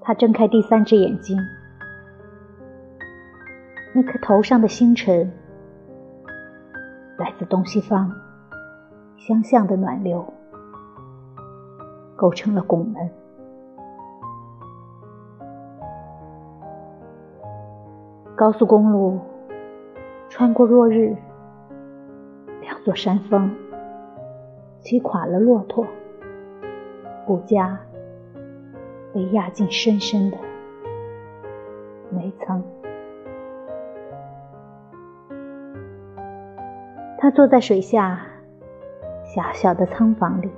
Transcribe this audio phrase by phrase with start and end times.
[0.00, 1.38] 他睁开第三只眼睛，
[3.92, 5.30] 那颗头上的星辰
[7.18, 8.10] 来自东西方
[9.18, 10.24] 相向的暖流，
[12.16, 13.10] 构成了拱门。
[18.34, 19.20] 高速公路
[20.30, 21.14] 穿过落日，
[22.62, 23.54] 两座山峰
[24.80, 25.86] 击垮了骆驼，
[27.26, 27.78] 骨架
[29.12, 30.38] 被压进深深的
[32.10, 32.62] 煤层。
[37.18, 38.20] 他坐在水下
[39.24, 40.50] 狭小的仓房里，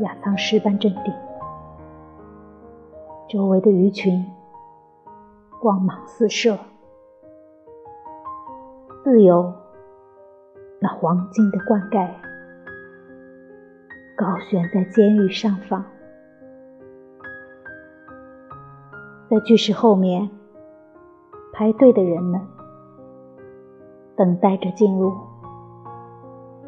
[0.00, 1.14] 压舱石般镇定，
[3.28, 4.24] 周围的鱼群。
[5.62, 6.58] 光芒四射，
[9.04, 9.52] 自有
[10.80, 12.18] 那黄金的冠盖
[14.16, 15.84] 高悬在监狱上方，
[19.30, 20.28] 在巨石后面
[21.52, 22.40] 排队的人们，
[24.16, 25.16] 等待着进入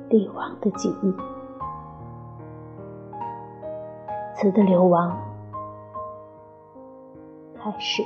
[0.08, 1.12] 帝王的记忆，
[4.36, 5.18] 词的流亡
[7.56, 8.04] 开始。